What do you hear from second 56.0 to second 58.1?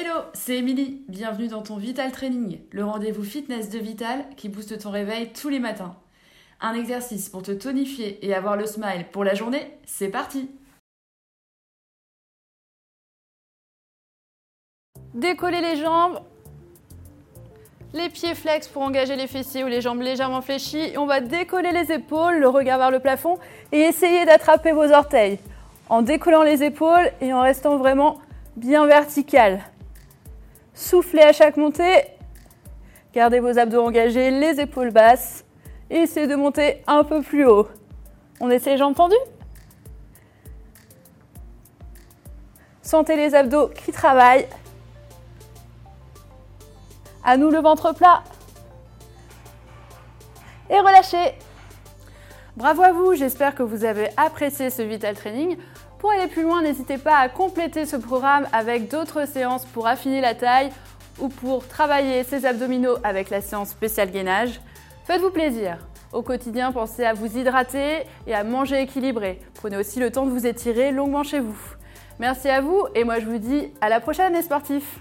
aller plus loin, n'hésitez pas à compléter ce